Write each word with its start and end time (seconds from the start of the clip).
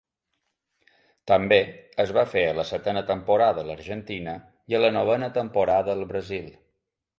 També 1.31 1.59
es 2.05 2.13
va 2.19 2.23
fer 2.31 2.43
a 2.47 2.55
la 2.61 2.65
setena 2.71 3.05
temporada 3.11 3.63
a 3.65 3.69
l'Argentina 3.69 4.35
i 4.75 4.79
a 4.79 4.83
la 4.87 4.93
novena 4.99 5.33
temporada 5.39 5.97
al 5.99 6.05
Brasil. 6.15 6.53